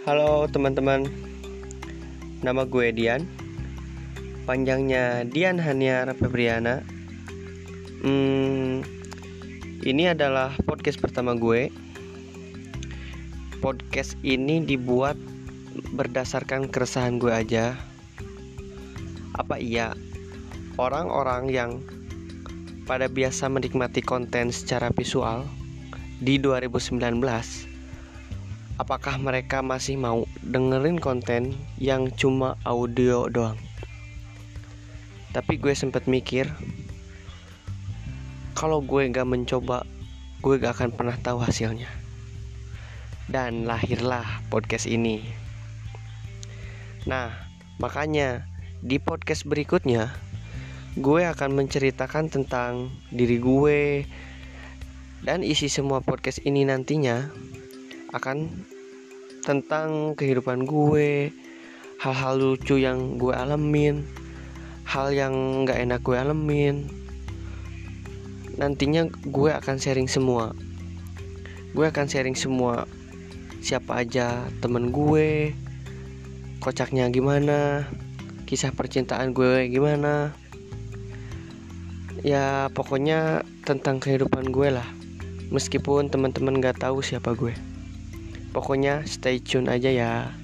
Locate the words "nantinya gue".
68.60-69.50